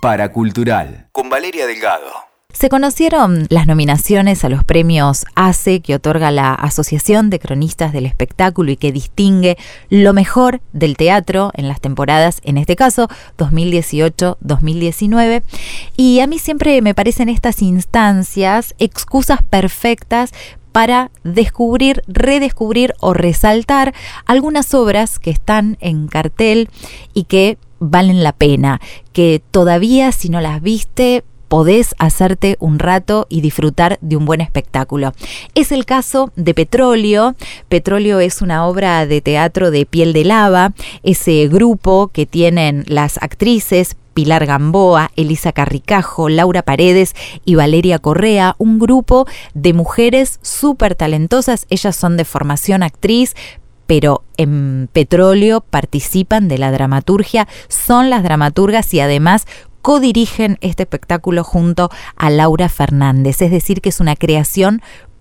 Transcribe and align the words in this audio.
Paracultural 0.00 1.08
con 1.12 1.28
Valeria 1.28 1.66
Delgado. 1.66 2.10
Se 2.54 2.70
conocieron 2.70 3.46
las 3.50 3.66
nominaciones 3.66 4.46
a 4.46 4.48
los 4.48 4.64
premios 4.64 5.26
ACE 5.34 5.80
que 5.80 5.94
otorga 5.94 6.30
la 6.30 6.54
Asociación 6.54 7.28
de 7.28 7.38
Cronistas 7.38 7.92
del 7.92 8.06
Espectáculo 8.06 8.72
y 8.72 8.78
que 8.78 8.92
distingue 8.92 9.58
lo 9.90 10.14
mejor 10.14 10.62
del 10.72 10.96
teatro 10.96 11.50
en 11.54 11.68
las 11.68 11.82
temporadas, 11.82 12.40
en 12.44 12.56
este 12.56 12.76
caso 12.76 13.08
2018-2019. 13.36 15.42
Y 15.98 16.20
a 16.20 16.26
mí 16.26 16.38
siempre 16.38 16.80
me 16.80 16.94
parecen 16.94 17.28
estas 17.28 17.60
instancias 17.60 18.74
excusas 18.78 19.42
perfectas 19.42 20.32
para 20.72 21.10
descubrir, 21.24 22.04
redescubrir 22.06 22.94
o 23.00 23.12
resaltar 23.12 23.92
algunas 24.24 24.72
obras 24.72 25.18
que 25.18 25.30
están 25.30 25.76
en 25.80 26.08
cartel 26.08 26.70
y 27.12 27.24
que 27.24 27.58
valen 27.80 28.22
la 28.22 28.32
pena, 28.32 28.80
que 29.12 29.42
todavía 29.50 30.12
si 30.12 30.28
no 30.28 30.40
las 30.40 30.62
viste 30.62 31.24
podés 31.50 31.96
hacerte 31.98 32.56
un 32.60 32.78
rato 32.78 33.26
y 33.28 33.40
disfrutar 33.40 33.98
de 34.00 34.16
un 34.16 34.24
buen 34.24 34.40
espectáculo. 34.40 35.12
Es 35.56 35.72
el 35.72 35.84
caso 35.84 36.30
de 36.36 36.54
Petróleo. 36.54 37.34
Petróleo 37.68 38.20
es 38.20 38.40
una 38.40 38.68
obra 38.68 39.04
de 39.04 39.20
teatro 39.20 39.72
de 39.72 39.84
piel 39.84 40.12
de 40.12 40.24
lava, 40.24 40.74
ese 41.02 41.48
grupo 41.48 42.06
que 42.12 42.24
tienen 42.24 42.84
las 42.86 43.20
actrices 43.20 43.96
Pilar 44.14 44.46
Gamboa, 44.46 45.10
Elisa 45.16 45.52
Carricajo, 45.52 46.28
Laura 46.28 46.62
Paredes 46.62 47.14
y 47.44 47.54
Valeria 47.54 47.98
Correa, 47.98 48.54
un 48.58 48.78
grupo 48.78 49.26
de 49.54 49.72
mujeres 49.72 50.38
súper 50.42 50.94
talentosas. 50.94 51.66
Ellas 51.70 51.96
son 51.96 52.16
de 52.16 52.24
formación 52.24 52.82
actriz, 52.82 53.34
pero 53.90 54.22
en 54.36 54.88
Petróleo 54.92 55.62
participan 55.62 56.46
de 56.46 56.58
la 56.58 56.70
dramaturgia, 56.70 57.48
son 57.66 58.08
las 58.08 58.22
dramaturgas 58.22 58.94
y 58.94 59.00
además 59.00 59.48
codirigen 59.82 60.58
este 60.60 60.84
espectáculo 60.84 61.42
junto 61.42 61.90
a 62.14 62.30
Laura 62.30 62.68
Fernández, 62.68 63.42
es 63.42 63.50
decir, 63.50 63.80
que 63.80 63.88
es 63.88 63.98
una 63.98 64.14
creación 64.14 64.80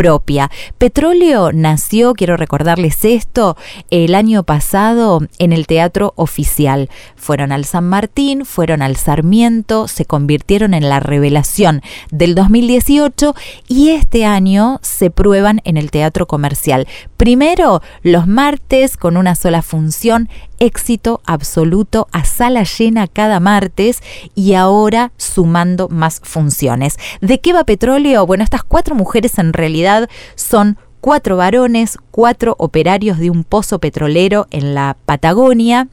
propia. 0.00 0.50
Petróleo 0.78 1.52
nació, 1.52 2.14
quiero 2.14 2.38
recordarles 2.38 3.04
esto, 3.04 3.58
el 3.90 4.14
año 4.14 4.44
pasado 4.44 5.20
en 5.38 5.52
el 5.52 5.66
Teatro 5.66 6.14
Oficial. 6.16 6.88
Fueron 7.16 7.52
al 7.52 7.66
San 7.66 7.86
Martín, 7.86 8.46
fueron 8.46 8.80
al 8.80 8.96
Sarmiento, 8.96 9.88
se 9.88 10.06
convirtieron 10.06 10.72
en 10.72 10.88
la 10.88 11.00
revelación 11.00 11.82
del 12.10 12.34
2018 12.34 13.34
y 13.68 13.90
este 13.90 14.24
año 14.24 14.78
se 14.80 15.10
prueban 15.10 15.60
en 15.64 15.76
el 15.76 15.90
Teatro 15.90 16.26
Comercial. 16.26 16.88
Primero, 17.18 17.82
los 18.02 18.26
martes 18.26 18.96
con 18.96 19.18
una 19.18 19.34
sola 19.34 19.60
función 19.60 20.30
éxito 20.60 21.20
absoluto 21.26 22.06
a 22.12 22.24
sala 22.24 22.62
llena 22.62 23.08
cada 23.08 23.40
martes 23.40 24.00
y 24.36 24.54
ahora 24.54 25.10
sumando 25.16 25.88
más 25.88 26.20
funciones. 26.22 26.96
¿De 27.20 27.40
qué 27.40 27.52
va 27.52 27.64
Petróleo? 27.64 28.26
Bueno, 28.26 28.44
estas 28.44 28.62
cuatro 28.62 28.94
mujeres 28.94 29.38
en 29.38 29.52
realidad 29.52 30.08
son 30.36 30.78
cuatro 31.00 31.36
varones, 31.36 31.98
cuatro 32.10 32.54
operarios 32.58 33.18
de 33.18 33.30
un 33.30 33.42
pozo 33.42 33.78
petrolero 33.78 34.46
en 34.50 34.74
la 34.74 34.96
Patagonia 35.06 35.88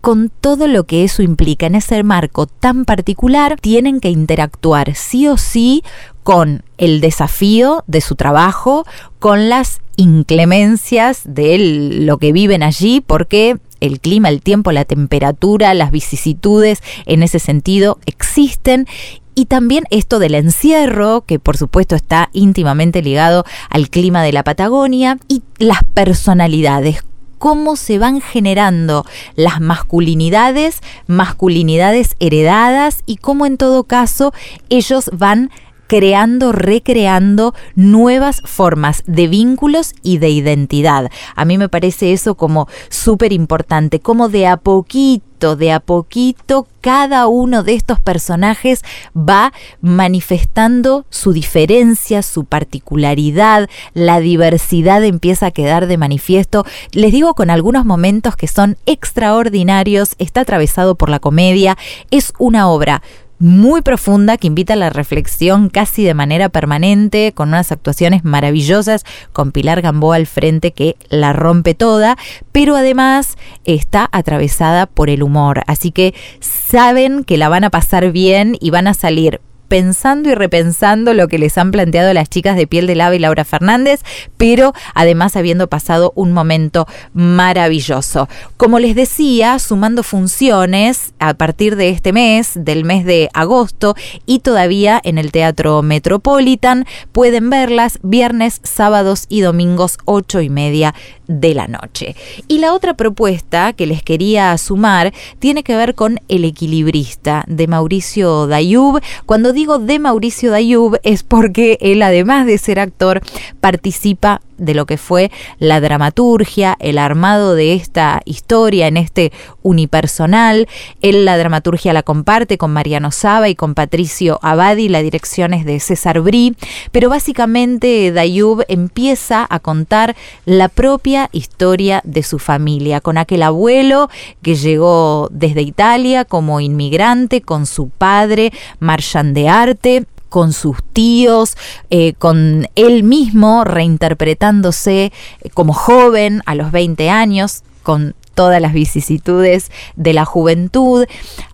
con 0.00 0.30
todo 0.30 0.68
lo 0.68 0.84
que 0.84 1.04
eso 1.04 1.22
implica 1.22 1.66
en 1.66 1.74
ese 1.74 2.02
marco 2.02 2.46
tan 2.46 2.84
particular, 2.84 3.56
tienen 3.60 4.00
que 4.00 4.10
interactuar 4.10 4.94
sí 4.94 5.28
o 5.28 5.36
sí 5.36 5.82
con 6.22 6.62
el 6.76 7.00
desafío 7.00 7.84
de 7.86 8.00
su 8.00 8.14
trabajo, 8.14 8.86
con 9.18 9.48
las 9.48 9.80
inclemencias 9.96 11.22
de 11.24 11.58
lo 12.00 12.18
que 12.18 12.32
viven 12.32 12.62
allí, 12.62 13.00
porque 13.00 13.58
el 13.80 14.00
clima, 14.00 14.28
el 14.28 14.42
tiempo, 14.42 14.72
la 14.72 14.84
temperatura, 14.84 15.74
las 15.74 15.90
vicisitudes 15.90 16.82
en 17.06 17.22
ese 17.22 17.38
sentido 17.38 17.98
existen. 18.06 18.86
Y 19.34 19.46
también 19.46 19.84
esto 19.90 20.18
del 20.18 20.34
encierro, 20.34 21.22
que 21.24 21.38
por 21.38 21.56
supuesto 21.56 21.94
está 21.94 22.28
íntimamente 22.32 23.02
ligado 23.02 23.44
al 23.70 23.88
clima 23.88 24.22
de 24.22 24.32
la 24.32 24.42
Patagonia, 24.42 25.18
y 25.28 25.42
las 25.58 25.84
personalidades, 25.84 27.04
cómo 27.38 27.76
se 27.76 27.98
van 27.98 28.20
generando 28.20 29.04
las 29.36 29.60
masculinidades, 29.60 30.80
masculinidades 31.06 32.16
heredadas 32.18 33.02
y 33.06 33.16
cómo 33.16 33.46
en 33.46 33.56
todo 33.56 33.84
caso 33.84 34.32
ellos 34.68 35.10
van 35.12 35.50
creando, 35.88 36.52
recreando 36.52 37.54
nuevas 37.74 38.42
formas 38.44 39.02
de 39.06 39.26
vínculos 39.26 39.94
y 40.02 40.18
de 40.18 40.28
identidad. 40.28 41.10
A 41.34 41.44
mí 41.44 41.58
me 41.58 41.68
parece 41.68 42.12
eso 42.12 42.36
como 42.36 42.68
súper 42.90 43.32
importante, 43.32 43.98
como 43.98 44.28
de 44.28 44.46
a 44.46 44.58
poquito, 44.58 45.56
de 45.56 45.72
a 45.72 45.80
poquito 45.80 46.66
cada 46.80 47.26
uno 47.26 47.62
de 47.62 47.74
estos 47.74 48.00
personajes 48.00 48.82
va 49.16 49.52
manifestando 49.80 51.06
su 51.10 51.32
diferencia, 51.32 52.22
su 52.22 52.44
particularidad, 52.44 53.68
la 53.94 54.20
diversidad 54.20 55.02
empieza 55.04 55.46
a 55.46 55.50
quedar 55.52 55.86
de 55.86 55.96
manifiesto. 55.96 56.64
Les 56.92 57.12
digo 57.12 57.34
con 57.34 57.50
algunos 57.50 57.84
momentos 57.84 58.36
que 58.36 58.46
son 58.46 58.76
extraordinarios, 58.84 60.16
está 60.18 60.42
atravesado 60.42 60.96
por 60.96 61.08
la 61.08 61.18
comedia, 61.18 61.78
es 62.10 62.32
una 62.38 62.68
obra 62.68 63.02
muy 63.38 63.82
profunda 63.82 64.36
que 64.36 64.46
invita 64.46 64.72
a 64.72 64.76
la 64.76 64.90
reflexión 64.90 65.68
casi 65.68 66.04
de 66.04 66.14
manera 66.14 66.48
permanente, 66.48 67.32
con 67.32 67.48
unas 67.50 67.72
actuaciones 67.72 68.24
maravillosas, 68.24 69.04
con 69.32 69.52
Pilar 69.52 69.82
Gamboa 69.82 70.16
al 70.16 70.26
frente 70.26 70.72
que 70.72 70.96
la 71.08 71.32
rompe 71.32 71.74
toda, 71.74 72.16
pero 72.52 72.76
además 72.76 73.36
está 73.64 74.08
atravesada 74.12 74.86
por 74.86 75.10
el 75.10 75.22
humor. 75.22 75.62
Así 75.66 75.92
que 75.92 76.14
saben 76.40 77.24
que 77.24 77.36
la 77.36 77.48
van 77.48 77.64
a 77.64 77.70
pasar 77.70 78.10
bien 78.12 78.56
y 78.60 78.70
van 78.70 78.86
a 78.86 78.94
salir 78.94 79.40
pensando 79.68 80.30
y 80.30 80.34
repensando 80.34 81.14
lo 81.14 81.28
que 81.28 81.38
les 81.38 81.56
han 81.58 81.70
planteado 81.70 82.12
las 82.12 82.28
chicas 82.28 82.56
de 82.56 82.66
Piel 82.66 82.86
de 82.86 82.94
Lava 82.94 83.14
y 83.14 83.18
Laura 83.18 83.44
Fernández, 83.44 84.00
pero 84.36 84.72
además 84.94 85.36
habiendo 85.36 85.68
pasado 85.68 86.12
un 86.16 86.32
momento 86.32 86.86
maravilloso. 87.12 88.28
Como 88.56 88.78
les 88.78 88.94
decía, 88.94 89.58
sumando 89.58 90.02
funciones 90.02 91.12
a 91.18 91.34
partir 91.34 91.76
de 91.76 91.90
este 91.90 92.12
mes, 92.12 92.52
del 92.54 92.84
mes 92.84 93.04
de 93.04 93.28
agosto, 93.34 93.94
y 94.26 94.40
todavía 94.40 95.00
en 95.04 95.18
el 95.18 95.32
Teatro 95.32 95.82
Metropolitan, 95.82 96.86
pueden 97.12 97.50
verlas 97.50 97.98
viernes, 98.02 98.60
sábados 98.62 99.26
y 99.28 99.40
domingos, 99.40 99.98
ocho 100.04 100.40
y 100.40 100.48
media 100.48 100.94
de 101.26 101.54
la 101.54 101.68
noche. 101.68 102.16
Y 102.48 102.58
la 102.58 102.72
otra 102.72 102.94
propuesta 102.94 103.72
que 103.74 103.86
les 103.86 104.02
quería 104.02 104.56
sumar 104.58 105.12
tiene 105.38 105.62
que 105.62 105.76
ver 105.76 105.94
con 105.94 106.20
El 106.28 106.44
equilibrista 106.44 107.44
de 107.46 107.66
Mauricio 107.66 108.46
Dayub. 108.46 109.00
Cuando 109.26 109.52
digo 109.58 109.80
de 109.80 109.98
Mauricio 109.98 110.52
Dayub 110.52 111.00
es 111.02 111.24
porque 111.24 111.78
él, 111.80 112.00
además 112.02 112.46
de 112.46 112.58
ser 112.58 112.78
actor, 112.78 113.20
participa 113.60 114.40
de 114.58 114.74
lo 114.74 114.86
que 114.86 114.98
fue 114.98 115.30
la 115.58 115.80
dramaturgia, 115.80 116.76
el 116.80 116.98
armado 116.98 117.54
de 117.54 117.74
esta 117.74 118.20
historia 118.24 118.88
en 118.88 118.96
este 118.96 119.32
unipersonal. 119.62 120.68
Él 121.00 121.24
la 121.24 121.38
dramaturgia 121.38 121.92
la 121.92 122.02
comparte 122.02 122.58
con 122.58 122.72
Mariano 122.72 123.10
Saba 123.10 123.48
y 123.48 123.54
con 123.54 123.74
Patricio 123.74 124.38
Abadi, 124.42 124.88
la 124.88 125.02
dirección 125.02 125.54
es 125.54 125.64
de 125.64 125.80
César 125.80 126.20
Brí, 126.20 126.56
pero 126.92 127.08
básicamente 127.08 128.12
Dayub 128.12 128.64
empieza 128.68 129.46
a 129.48 129.60
contar 129.60 130.16
la 130.44 130.68
propia 130.68 131.30
historia 131.32 132.00
de 132.04 132.22
su 132.22 132.38
familia, 132.38 133.00
con 133.00 133.16
aquel 133.16 133.42
abuelo 133.44 134.10
que 134.42 134.56
llegó 134.56 135.28
desde 135.30 135.62
Italia 135.62 136.24
como 136.24 136.60
inmigrante, 136.60 137.42
con 137.42 137.66
su 137.66 137.88
padre, 137.90 138.52
Marchand 138.80 139.34
Arte, 139.48 140.06
con 140.28 140.52
sus 140.52 140.76
tíos, 140.92 141.56
eh, 141.90 142.14
con 142.14 142.68
él 142.74 143.02
mismo 143.02 143.64
reinterpretándose 143.64 145.12
eh, 145.40 145.50
como 145.54 145.72
joven 145.72 146.42
a 146.46 146.54
los 146.54 146.70
20 146.70 147.10
años, 147.10 147.62
con 147.82 148.14
todas 148.34 148.60
las 148.60 148.72
vicisitudes 148.72 149.72
de 149.96 150.12
la 150.12 150.24
juventud. 150.24 151.06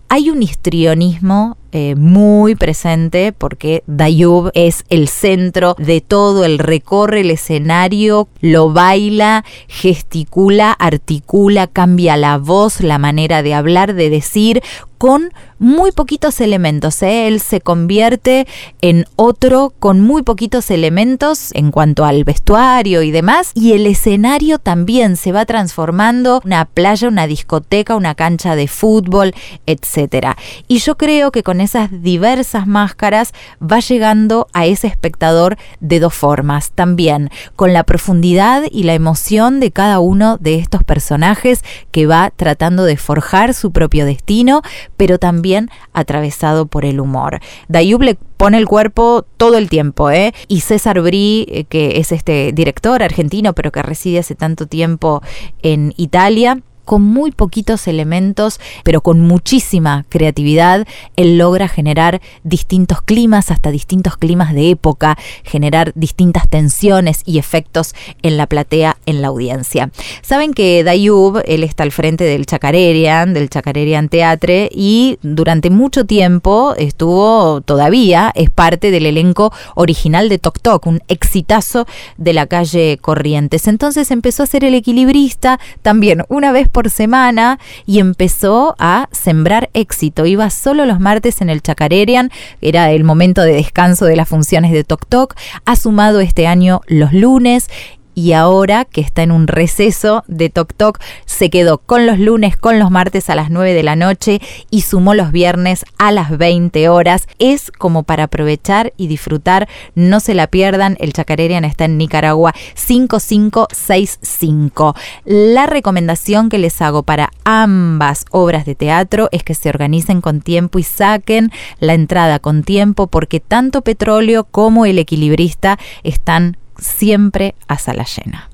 Hay 0.07 0.29
un 0.29 0.43
histrionismo 0.43 1.57
eh, 1.71 1.95
muy 1.95 2.53
presente 2.53 3.33
porque 3.33 3.83
Dayub 3.87 4.51
es 4.53 4.85
el 4.89 5.07
centro 5.07 5.75
de 5.79 5.99
todo, 5.99 6.45
el 6.45 6.59
recorre 6.59 7.21
el 7.21 7.31
escenario, 7.31 8.27
lo 8.39 8.71
baila, 8.71 9.43
gesticula, 9.67 10.71
articula, 10.73 11.65
cambia 11.65 12.17
la 12.17 12.37
voz, 12.37 12.81
la 12.81 12.99
manera 12.99 13.41
de 13.41 13.55
hablar, 13.55 13.95
de 13.95 14.11
decir, 14.11 14.61
con 15.05 15.31
muy 15.59 15.91
poquitos 15.91 16.41
elementos. 16.41 17.03
¿eh? 17.03 17.27
Él 17.27 17.39
se 17.39 17.61
convierte 17.61 18.47
en 18.81 19.05
otro 19.15 19.71
con 19.77 20.01
muy 20.01 20.23
poquitos 20.23 20.71
elementos 20.71 21.51
en 21.53 21.69
cuanto 21.69 22.05
al 22.05 22.23
vestuario 22.23 23.03
y 23.03 23.11
demás. 23.11 23.51
Y 23.53 23.73
el 23.73 23.85
escenario 23.85 24.57
también 24.57 25.15
se 25.15 25.31
va 25.31 25.45
transformando 25.45 26.41
una 26.43 26.65
playa, 26.65 27.07
una 27.07 27.27
discoteca, 27.27 27.95
una 27.95 28.15
cancha 28.15 28.55
de 28.55 28.67
fútbol, 28.67 29.35
etc. 29.67 30.29
Y 30.67 30.79
yo 30.79 30.97
creo 30.97 31.31
que 31.31 31.43
con 31.43 31.61
esas 31.61 32.01
diversas 32.01 32.65
máscaras 32.65 33.31
va 33.61 33.81
llegando 33.81 34.47
a 34.53 34.65
ese 34.65 34.87
espectador 34.87 35.57
de 35.81 35.99
dos 35.99 36.15
formas. 36.15 36.71
También 36.71 37.29
con 37.55 37.73
la 37.73 37.83
profundidad 37.83 38.63
y 38.71 38.83
la 38.83 38.95
emoción 38.95 39.59
de 39.59 39.69
cada 39.69 39.99
uno 39.99 40.37
de 40.39 40.55
estos 40.55 40.83
personajes 40.83 41.63
que 41.91 42.07
va 42.07 42.31
tratando 42.35 42.85
de 42.85 42.97
forjar 42.97 43.53
su 43.53 43.71
propio 43.71 44.07
destino, 44.07 44.63
pero 44.97 45.19
también 45.19 45.69
atravesado 45.93 46.65
por 46.65 46.85
el 46.85 46.99
humor. 46.99 47.39
Dayub 47.67 48.01
le 48.01 48.15
pone 48.15 48.57
el 48.57 48.67
cuerpo 48.67 49.25
todo 49.37 49.57
el 49.57 49.69
tiempo, 49.69 50.11
¿eh? 50.11 50.33
Y 50.47 50.61
César 50.61 51.01
Brí, 51.01 51.45
eh, 51.49 51.63
que 51.65 51.99
es 51.99 52.11
este 52.11 52.51
director 52.53 53.01
argentino, 53.03 53.53
pero 53.53 53.71
que 53.71 53.81
reside 53.81 54.19
hace 54.19 54.35
tanto 54.35 54.67
tiempo 54.67 55.21
en 55.61 55.93
Italia, 55.97 56.59
con 56.85 57.01
muy 57.01 57.31
poquitos 57.31 57.87
elementos, 57.87 58.59
pero 58.83 59.01
con 59.01 59.21
muchísima 59.21 60.05
creatividad, 60.09 60.87
él 61.15 61.37
logra 61.37 61.67
generar 61.67 62.21
distintos 62.43 63.01
climas, 63.01 63.51
hasta 63.51 63.71
distintos 63.71 64.17
climas 64.17 64.53
de 64.53 64.69
época, 64.69 65.17
generar 65.43 65.91
distintas 65.95 66.47
tensiones 66.47 67.21
y 67.25 67.39
efectos 67.39 67.93
en 68.21 68.37
la 68.37 68.47
platea, 68.47 68.97
en 69.05 69.21
la 69.21 69.27
audiencia. 69.27 69.91
Saben 70.21 70.53
que 70.53 70.83
Dayub, 70.83 71.41
él 71.45 71.63
está 71.63 71.83
al 71.83 71.91
frente 71.91 72.23
del 72.23 72.45
Chacarerian, 72.45 73.33
del 73.33 73.49
Chacarerian 73.49 74.09
Teatre, 74.09 74.69
y 74.71 75.17
durante 75.21 75.69
mucho 75.69 76.05
tiempo 76.05 76.75
estuvo, 76.77 77.61
todavía, 77.61 78.31
es 78.35 78.49
parte 78.49 78.91
del 78.91 79.05
elenco 79.05 79.51
original 79.75 80.29
de 80.29 80.39
Tok 80.39 80.59
Tok, 80.59 80.85
un 80.85 81.01
exitazo 81.07 81.87
de 82.17 82.33
la 82.33 82.47
calle 82.47 82.97
Corrientes. 83.01 83.67
Entonces 83.67 84.11
empezó 84.11 84.43
a 84.43 84.47
ser 84.47 84.63
el 84.63 84.75
equilibrista, 84.75 85.59
también 85.81 86.23
una 86.29 86.51
vez 86.51 86.69
por 86.75 86.89
semana 86.89 87.57
y 87.85 87.99
empezó 87.99 88.75
a 88.79 89.07
sembrar 89.13 89.69
éxito. 89.73 90.25
Iba 90.25 90.49
solo 90.49 90.85
los 90.85 90.99
martes 90.99 91.39
en 91.39 91.49
el 91.49 91.61
Chacarerian, 91.61 92.31
era 92.59 92.91
el 92.91 93.05
momento 93.05 93.43
de 93.43 93.53
descanso 93.53 94.03
de 94.03 94.17
las 94.17 94.27
funciones 94.27 94.73
de 94.73 94.83
Tok 94.83 95.05
Tok. 95.07 95.35
Ha 95.63 95.77
sumado 95.77 96.19
este 96.19 96.47
año 96.47 96.81
los 96.87 97.13
lunes 97.13 97.69
y 98.15 98.31
ahora 98.31 98.85
que 98.85 99.01
está 99.01 99.21
en 99.23 99.31
un 99.31 99.47
receso 99.47 100.23
de 100.27 100.49
Tok 100.49 100.73
Tok, 100.73 100.99
se 101.25 101.49
quedó 101.49 101.79
con 101.79 102.05
los 102.07 102.17
lunes, 102.17 102.55
con 102.57 102.79
los 102.79 102.89
martes 102.89 103.29
a 103.29 103.35
las 103.35 103.51
9 103.51 103.73
de 103.73 103.83
la 103.83 103.97
noche 103.97 104.39
y 104.71 104.79
sumó 104.81 105.13
los 105.13 105.33
viernes 105.33 105.85
a 105.97 106.11
las 106.11 106.35
20 106.35 106.89
horas. 106.89 107.27
Es 107.37 107.71
como 107.71 108.01
para 108.03 108.23
aprovechar 108.23 108.93
y 108.97 109.05
disfrutar, 109.07 109.67
no 109.93 110.21
se 110.21 110.33
la 110.33 110.47
pierdan, 110.47 110.97
el 110.99 111.13
Chacarerian 111.13 111.65
está 111.65 111.85
en 111.85 111.97
Nicaragua 111.97 112.55
5565. 112.73 114.95
La 115.25 115.67
recomendación 115.67 116.49
que 116.49 116.57
les 116.57 116.81
hago 116.81 117.03
para 117.03 117.31
ambas 117.43 118.25
obras 118.31 118.65
de 118.65 118.75
teatro 118.75 119.27
es 119.33 119.43
que 119.43 119.55
se 119.55 119.67
organicen 119.69 120.21
con 120.21 120.39
tiempo 120.41 120.79
y 120.79 120.83
saquen 120.83 121.51
la 121.79 121.93
entrada 121.93 122.39
con 122.39 122.63
tiempo 122.63 123.07
porque 123.07 123.41
tanto 123.41 123.81
Petróleo 123.81 124.45
como 124.45 124.85
El 124.85 124.99
Equilibrista 124.99 125.77
están 126.03 126.55
siempre 126.77 127.55
a 127.67 127.77
sala 127.77 128.05
llena. 128.05 128.49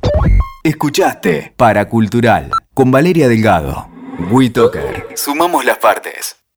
Escuchaste 0.64 1.54
Paracultural 1.58 2.52
con 2.74 2.92
Valeria 2.92 3.28
Delgado. 3.28 3.90
WeToker. 4.30 5.08
Sumamos 5.16 5.66
las 5.66 5.78
partes. 5.80 6.41